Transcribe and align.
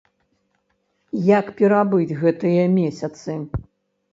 Як 1.37 1.45
перабыць 1.59 2.17
гэтыя 2.23 2.63
месяцы? 2.81 3.31